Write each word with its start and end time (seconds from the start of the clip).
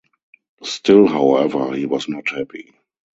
Still, 0.63 1.05
however, 1.07 1.73
he 1.75 1.85
was 1.85 2.09
not 2.09 2.27
happy. 2.29 2.73